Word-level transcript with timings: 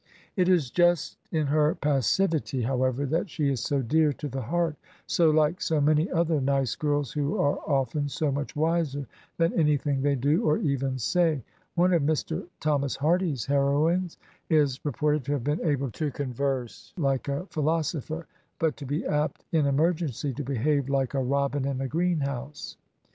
It 0.35 0.49
is 0.49 0.71
just 0.71 1.19
in 1.31 1.45
her 1.45 1.75
passivity, 1.75 2.63
however, 2.63 3.05
that 3.05 3.29
she 3.29 3.51
is 3.51 3.59
so 3.61 3.83
dear 3.83 4.11
to 4.13 4.27
the 4.27 4.41
heart, 4.41 4.75
so 5.05 5.29
like 5.29 5.61
so 5.61 5.79
many 5.79 6.09
other 6.09 6.41
nice 6.41 6.75
girls 6.75 7.11
who 7.11 7.37
are 7.37 7.59
often 7.69 8.09
so 8.09 8.31
much 8.31 8.55
wiser 8.55 9.05
than 9.37 9.53
any 9.53 9.77
thing 9.77 10.01
they 10.01 10.15
do, 10.15 10.43
or 10.43 10.57
even 10.57 10.97
say. 10.97 11.43
One 11.75 11.93
of 11.93 12.01
Mr.' 12.01 12.47
Thomas 12.59 12.95
Hardy's 12.95 13.45
heroines 13.45 14.17
is 14.49 14.83
reported 14.83 15.23
to 15.25 15.33
have 15.33 15.43
been 15.43 15.63
able 15.63 15.91
to 15.91 16.09
converse 16.09 16.93
like 16.97 17.27
a 17.27 17.45
philosopher, 17.51 18.25
but 18.57 18.77
to 18.77 18.87
be 18.87 19.05
apt, 19.05 19.45
in 19.51 19.67
emergency, 19.67 20.33
to 20.33 20.43
behave 20.43 20.89
like 20.89 21.13
a 21.13 21.21
robin 21.21 21.63
in 21.63 21.79
a 21.79 21.87
green 21.87 22.21
house. 22.21 22.75